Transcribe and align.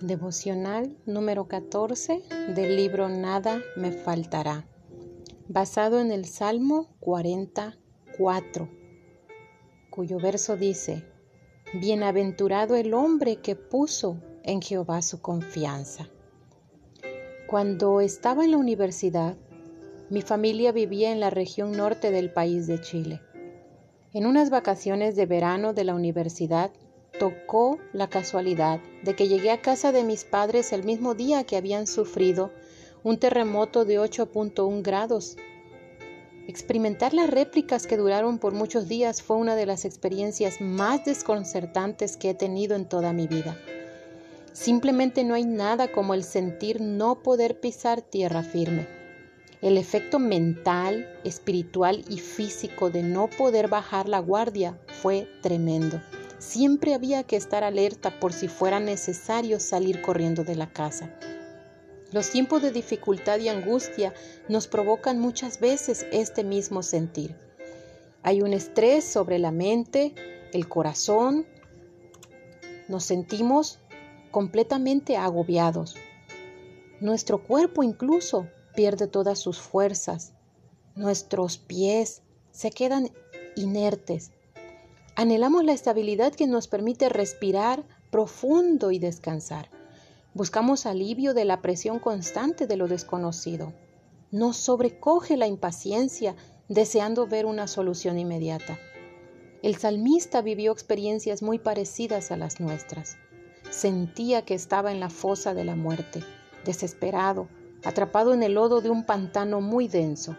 Devocional 0.00 0.96
número 1.04 1.46
14 1.46 2.22
del 2.54 2.74
libro 2.74 3.10
Nada 3.10 3.60
me 3.76 3.92
faltará, 3.92 4.64
basado 5.46 6.00
en 6.00 6.10
el 6.10 6.24
Salmo 6.24 6.88
44, 7.00 8.70
cuyo 9.90 10.18
verso 10.18 10.56
dice, 10.56 11.04
Bienaventurado 11.74 12.76
el 12.76 12.94
hombre 12.94 13.36
que 13.42 13.56
puso 13.56 14.16
en 14.42 14.62
Jehová 14.62 15.02
su 15.02 15.20
confianza. 15.20 16.08
Cuando 17.46 18.00
estaba 18.00 18.46
en 18.46 18.52
la 18.52 18.56
universidad, 18.56 19.36
mi 20.08 20.22
familia 20.22 20.72
vivía 20.72 21.12
en 21.12 21.20
la 21.20 21.28
región 21.28 21.72
norte 21.72 22.10
del 22.10 22.32
país 22.32 22.66
de 22.66 22.80
Chile. 22.80 23.20
En 24.14 24.24
unas 24.24 24.48
vacaciones 24.48 25.14
de 25.14 25.26
verano 25.26 25.74
de 25.74 25.84
la 25.84 25.94
universidad, 25.94 26.70
tocó 27.20 27.78
la 27.92 28.08
casualidad 28.08 28.80
de 29.02 29.14
que 29.14 29.28
llegué 29.28 29.50
a 29.50 29.60
casa 29.60 29.92
de 29.92 30.04
mis 30.04 30.24
padres 30.24 30.72
el 30.72 30.84
mismo 30.84 31.14
día 31.14 31.44
que 31.44 31.58
habían 31.58 31.86
sufrido 31.86 32.50
un 33.04 33.18
terremoto 33.18 33.84
de 33.84 34.00
8.1 34.00 34.82
grados. 34.82 35.36
Experimentar 36.48 37.12
las 37.12 37.28
réplicas 37.28 37.86
que 37.86 37.98
duraron 37.98 38.38
por 38.38 38.54
muchos 38.54 38.88
días 38.88 39.20
fue 39.20 39.36
una 39.36 39.54
de 39.54 39.66
las 39.66 39.84
experiencias 39.84 40.62
más 40.62 41.04
desconcertantes 41.04 42.16
que 42.16 42.30
he 42.30 42.34
tenido 42.34 42.74
en 42.74 42.88
toda 42.88 43.12
mi 43.12 43.26
vida. 43.26 43.54
Simplemente 44.54 45.22
no 45.22 45.34
hay 45.34 45.44
nada 45.44 45.92
como 45.92 46.14
el 46.14 46.24
sentir 46.24 46.80
no 46.80 47.22
poder 47.22 47.60
pisar 47.60 48.00
tierra 48.00 48.42
firme. 48.42 48.88
El 49.60 49.76
efecto 49.76 50.18
mental, 50.18 51.06
espiritual 51.22 52.02
y 52.08 52.18
físico 52.18 52.88
de 52.88 53.02
no 53.02 53.28
poder 53.28 53.68
bajar 53.68 54.08
la 54.08 54.20
guardia 54.20 54.80
fue 55.02 55.28
tremendo. 55.42 56.00
Siempre 56.40 56.94
había 56.94 57.22
que 57.24 57.36
estar 57.36 57.64
alerta 57.64 58.18
por 58.18 58.32
si 58.32 58.48
fuera 58.48 58.80
necesario 58.80 59.60
salir 59.60 60.00
corriendo 60.00 60.42
de 60.42 60.56
la 60.56 60.72
casa. 60.72 61.14
Los 62.12 62.30
tiempos 62.30 62.62
de 62.62 62.72
dificultad 62.72 63.38
y 63.40 63.48
angustia 63.48 64.14
nos 64.48 64.66
provocan 64.66 65.20
muchas 65.20 65.60
veces 65.60 66.06
este 66.12 66.42
mismo 66.42 66.82
sentir. 66.82 67.36
Hay 68.22 68.40
un 68.40 68.54
estrés 68.54 69.04
sobre 69.04 69.38
la 69.38 69.52
mente, 69.52 70.14
el 70.54 70.66
corazón. 70.66 71.44
Nos 72.88 73.04
sentimos 73.04 73.78
completamente 74.30 75.18
agobiados. 75.18 75.94
Nuestro 77.00 77.44
cuerpo 77.44 77.82
incluso 77.82 78.48
pierde 78.74 79.08
todas 79.08 79.38
sus 79.38 79.60
fuerzas. 79.60 80.32
Nuestros 80.94 81.58
pies 81.58 82.22
se 82.50 82.70
quedan 82.70 83.10
inertes 83.56 84.32
Anhelamos 85.20 85.64
la 85.64 85.74
estabilidad 85.74 86.32
que 86.32 86.46
nos 86.46 86.66
permite 86.66 87.10
respirar 87.10 87.84
profundo 88.10 88.90
y 88.90 88.98
descansar. 88.98 89.68
Buscamos 90.32 90.86
alivio 90.86 91.34
de 91.34 91.44
la 91.44 91.60
presión 91.60 91.98
constante 91.98 92.66
de 92.66 92.78
lo 92.78 92.88
desconocido. 92.88 93.74
Nos 94.30 94.56
sobrecoge 94.56 95.36
la 95.36 95.46
impaciencia 95.46 96.36
deseando 96.70 97.26
ver 97.26 97.44
una 97.44 97.66
solución 97.66 98.18
inmediata. 98.18 98.78
El 99.62 99.76
salmista 99.76 100.40
vivió 100.40 100.72
experiencias 100.72 101.42
muy 101.42 101.58
parecidas 101.58 102.30
a 102.30 102.38
las 102.38 102.58
nuestras. 102.58 103.18
Sentía 103.68 104.46
que 104.46 104.54
estaba 104.54 104.90
en 104.90 105.00
la 105.00 105.10
fosa 105.10 105.52
de 105.52 105.66
la 105.66 105.76
muerte, 105.76 106.24
desesperado, 106.64 107.46
atrapado 107.84 108.32
en 108.32 108.42
el 108.42 108.54
lodo 108.54 108.80
de 108.80 108.88
un 108.88 109.04
pantano 109.04 109.60
muy 109.60 109.86
denso. 109.86 110.34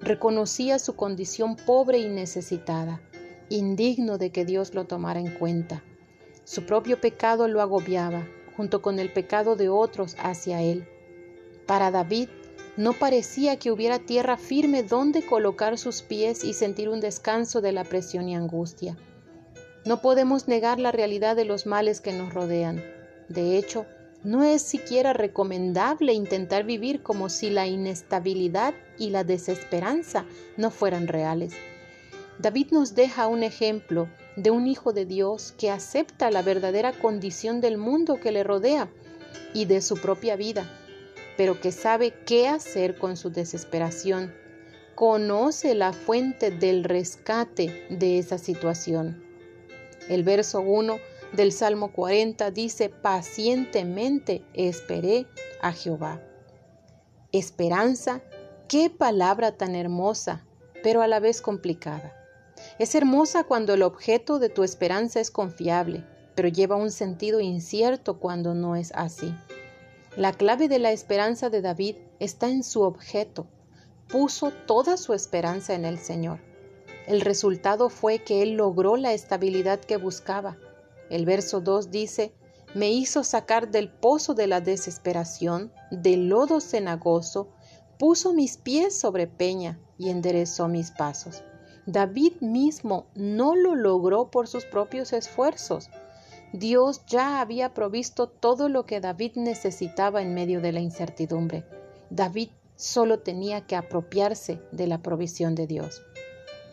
Reconocía 0.00 0.78
su 0.78 0.96
condición 0.96 1.56
pobre 1.56 1.98
y 1.98 2.08
necesitada 2.08 3.02
indigno 3.48 4.18
de 4.18 4.30
que 4.30 4.44
Dios 4.44 4.74
lo 4.74 4.84
tomara 4.84 5.20
en 5.20 5.30
cuenta. 5.30 5.82
Su 6.44 6.64
propio 6.64 7.00
pecado 7.00 7.48
lo 7.48 7.60
agobiaba, 7.60 8.26
junto 8.56 8.82
con 8.82 8.98
el 8.98 9.12
pecado 9.12 9.56
de 9.56 9.68
otros 9.68 10.16
hacia 10.18 10.62
él. 10.62 10.86
Para 11.66 11.90
David 11.90 12.28
no 12.76 12.92
parecía 12.92 13.58
que 13.58 13.70
hubiera 13.70 13.98
tierra 13.98 14.36
firme 14.36 14.82
donde 14.82 15.24
colocar 15.24 15.78
sus 15.78 16.02
pies 16.02 16.44
y 16.44 16.52
sentir 16.52 16.88
un 16.88 17.00
descanso 17.00 17.60
de 17.60 17.72
la 17.72 17.84
presión 17.84 18.28
y 18.28 18.34
angustia. 18.34 18.96
No 19.84 20.00
podemos 20.00 20.48
negar 20.48 20.80
la 20.80 20.92
realidad 20.92 21.36
de 21.36 21.44
los 21.44 21.66
males 21.66 22.00
que 22.00 22.12
nos 22.12 22.34
rodean. 22.34 22.82
De 23.28 23.56
hecho, 23.56 23.86
no 24.24 24.42
es 24.42 24.62
siquiera 24.62 25.12
recomendable 25.12 26.14
intentar 26.14 26.64
vivir 26.64 27.02
como 27.02 27.28
si 27.28 27.50
la 27.50 27.66
inestabilidad 27.66 28.74
y 28.98 29.10
la 29.10 29.22
desesperanza 29.22 30.24
no 30.56 30.70
fueran 30.70 31.06
reales. 31.06 31.52
David 32.38 32.72
nos 32.72 32.94
deja 32.94 33.28
un 33.28 33.44
ejemplo 33.44 34.08
de 34.36 34.50
un 34.50 34.66
hijo 34.66 34.92
de 34.92 35.06
Dios 35.06 35.54
que 35.56 35.70
acepta 35.70 36.30
la 36.32 36.42
verdadera 36.42 36.92
condición 36.92 37.60
del 37.60 37.78
mundo 37.78 38.18
que 38.20 38.32
le 38.32 38.42
rodea 38.42 38.90
y 39.52 39.66
de 39.66 39.80
su 39.80 39.96
propia 39.96 40.34
vida, 40.34 40.68
pero 41.36 41.60
que 41.60 41.70
sabe 41.70 42.12
qué 42.26 42.48
hacer 42.48 42.98
con 42.98 43.16
su 43.16 43.30
desesperación. 43.30 44.34
Conoce 44.96 45.74
la 45.74 45.92
fuente 45.92 46.50
del 46.50 46.82
rescate 46.82 47.86
de 47.88 48.18
esa 48.18 48.38
situación. 48.38 49.22
El 50.08 50.24
verso 50.24 50.60
1 50.60 50.98
del 51.32 51.52
Salmo 51.52 51.92
40 51.92 52.50
dice, 52.50 52.88
pacientemente 52.88 54.44
esperé 54.54 55.26
a 55.60 55.72
Jehová. 55.72 56.20
Esperanza, 57.32 58.22
qué 58.68 58.90
palabra 58.90 59.56
tan 59.56 59.74
hermosa, 59.74 60.44
pero 60.82 61.00
a 61.00 61.08
la 61.08 61.20
vez 61.20 61.40
complicada. 61.40 62.23
Es 62.78 62.96
hermosa 62.96 63.44
cuando 63.44 63.74
el 63.74 63.82
objeto 63.82 64.40
de 64.40 64.48
tu 64.48 64.64
esperanza 64.64 65.20
es 65.20 65.30
confiable, 65.30 66.04
pero 66.34 66.48
lleva 66.48 66.74
un 66.74 66.90
sentido 66.90 67.40
incierto 67.40 68.18
cuando 68.18 68.52
no 68.52 68.74
es 68.74 68.90
así. 68.96 69.32
La 70.16 70.32
clave 70.32 70.68
de 70.68 70.80
la 70.80 70.90
esperanza 70.90 71.50
de 71.50 71.60
David 71.60 71.96
está 72.18 72.48
en 72.48 72.64
su 72.64 72.82
objeto. 72.82 73.46
Puso 74.08 74.50
toda 74.50 74.96
su 74.96 75.12
esperanza 75.12 75.74
en 75.74 75.84
el 75.84 75.98
Señor. 75.98 76.40
El 77.06 77.20
resultado 77.20 77.90
fue 77.90 78.24
que 78.24 78.42
él 78.42 78.54
logró 78.54 78.96
la 78.96 79.12
estabilidad 79.12 79.78
que 79.78 79.96
buscaba. 79.96 80.56
El 81.10 81.26
verso 81.26 81.60
2 81.60 81.92
dice, 81.92 82.32
me 82.74 82.90
hizo 82.90 83.22
sacar 83.22 83.70
del 83.70 83.88
pozo 83.88 84.34
de 84.34 84.48
la 84.48 84.60
desesperación, 84.60 85.72
del 85.92 86.28
lodo 86.28 86.60
cenagoso, 86.60 87.50
puso 88.00 88.32
mis 88.32 88.56
pies 88.56 88.98
sobre 88.98 89.28
peña 89.28 89.78
y 89.96 90.10
enderezó 90.10 90.66
mis 90.66 90.90
pasos. 90.90 91.44
David 91.86 92.40
mismo 92.40 93.06
no 93.14 93.54
lo 93.54 93.74
logró 93.74 94.30
por 94.30 94.48
sus 94.48 94.64
propios 94.64 95.12
esfuerzos. 95.12 95.90
Dios 96.52 97.02
ya 97.06 97.40
había 97.40 97.74
provisto 97.74 98.28
todo 98.28 98.68
lo 98.68 98.86
que 98.86 99.00
David 99.00 99.32
necesitaba 99.34 100.22
en 100.22 100.34
medio 100.34 100.60
de 100.60 100.72
la 100.72 100.80
incertidumbre. 100.80 101.64
David 102.10 102.48
solo 102.76 103.20
tenía 103.20 103.66
que 103.66 103.76
apropiarse 103.76 104.60
de 104.72 104.86
la 104.86 104.98
provisión 104.98 105.54
de 105.54 105.66
Dios. 105.66 106.02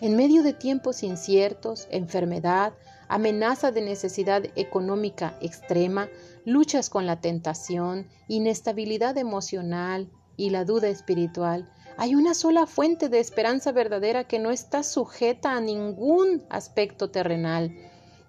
En 0.00 0.16
medio 0.16 0.42
de 0.42 0.52
tiempos 0.52 1.02
inciertos, 1.02 1.86
enfermedad, 1.90 2.72
amenaza 3.08 3.70
de 3.70 3.82
necesidad 3.82 4.42
económica 4.56 5.36
extrema, 5.40 6.08
luchas 6.44 6.90
con 6.90 7.06
la 7.06 7.20
tentación, 7.20 8.08
inestabilidad 8.28 9.16
emocional 9.18 10.10
y 10.36 10.50
la 10.50 10.64
duda 10.64 10.88
espiritual, 10.88 11.70
hay 11.96 12.14
una 12.14 12.34
sola 12.34 12.66
fuente 12.66 13.08
de 13.08 13.20
esperanza 13.20 13.72
verdadera 13.72 14.24
que 14.24 14.38
no 14.38 14.50
está 14.50 14.82
sujeta 14.82 15.52
a 15.52 15.60
ningún 15.60 16.42
aspecto 16.48 17.10
terrenal. 17.10 17.76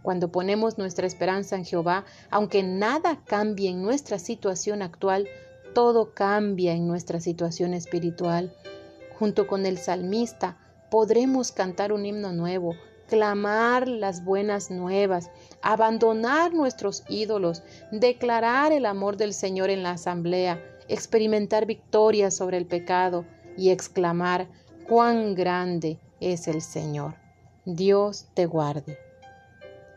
Cuando 0.01 0.31
ponemos 0.31 0.77
nuestra 0.77 1.07
esperanza 1.07 1.55
en 1.55 1.65
Jehová, 1.65 2.05
aunque 2.29 2.61
nada 2.61 3.21
cambie 3.25 3.69
en 3.69 3.81
nuestra 3.81 4.19
situación 4.19 4.81
actual, 4.81 5.27
todo 5.73 6.13
cambia 6.13 6.73
en 6.73 6.87
nuestra 6.87 7.19
situación 7.19 7.73
espiritual. 7.73 8.53
Junto 9.17 9.47
con 9.47 9.65
el 9.65 9.77
salmista 9.77 10.57
podremos 10.91 11.51
cantar 11.51 11.93
un 11.93 12.05
himno 12.05 12.33
nuevo, 12.33 12.75
clamar 13.07 13.87
las 13.87 14.23
buenas 14.25 14.71
nuevas, 14.71 15.31
abandonar 15.61 16.53
nuestros 16.53 17.03
ídolos, 17.07 17.63
declarar 17.91 18.73
el 18.73 18.85
amor 18.85 19.17
del 19.17 19.33
Señor 19.33 19.69
en 19.69 19.83
la 19.83 19.91
asamblea, 19.91 20.61
experimentar 20.89 21.65
victoria 21.65 22.29
sobre 22.29 22.57
el 22.57 22.65
pecado, 22.65 23.25
y 23.57 23.71
exclamar, 23.71 24.47
cuán 24.87 25.35
grande 25.35 25.99
es 26.19 26.47
el 26.47 26.61
Señor. 26.61 27.15
Dios 27.65 28.27
te 28.33 28.45
guarde. 28.45 28.97